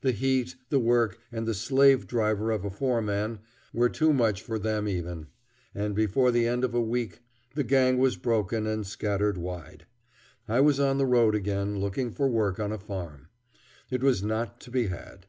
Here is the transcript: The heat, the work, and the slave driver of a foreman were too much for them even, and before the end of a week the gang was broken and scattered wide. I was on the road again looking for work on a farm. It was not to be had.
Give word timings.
The 0.00 0.12
heat, 0.12 0.56
the 0.70 0.78
work, 0.78 1.18
and 1.30 1.46
the 1.46 1.52
slave 1.52 2.06
driver 2.06 2.50
of 2.52 2.64
a 2.64 2.70
foreman 2.70 3.40
were 3.74 3.90
too 3.90 4.14
much 4.14 4.40
for 4.40 4.58
them 4.58 4.88
even, 4.88 5.26
and 5.74 5.94
before 5.94 6.30
the 6.30 6.46
end 6.46 6.64
of 6.64 6.72
a 6.72 6.80
week 6.80 7.20
the 7.54 7.64
gang 7.64 7.98
was 7.98 8.16
broken 8.16 8.66
and 8.66 8.86
scattered 8.86 9.36
wide. 9.36 9.84
I 10.48 10.60
was 10.62 10.80
on 10.80 10.96
the 10.96 11.04
road 11.04 11.34
again 11.34 11.80
looking 11.80 12.10
for 12.12 12.30
work 12.30 12.58
on 12.58 12.72
a 12.72 12.78
farm. 12.78 13.28
It 13.90 14.02
was 14.02 14.22
not 14.22 14.58
to 14.62 14.70
be 14.70 14.86
had. 14.86 15.26